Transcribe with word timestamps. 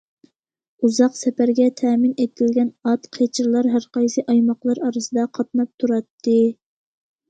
ئۇزاق 0.87 1.19
سەپەرگە 1.19 1.67
تەمىن 1.83 2.17
ئېتىلگەن 2.25 2.73
ئات، 2.87 3.07
قېچىرلار 3.19 3.73
ھەرقايسى 3.77 4.27
ئايماقلار 4.29 4.85
ئارىسىدا 4.91 5.31
قاتناپ 5.41 5.75
تۇراتتى. 5.83 6.41